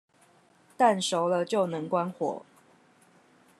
[0.79, 2.41] 蛋熟了就能關火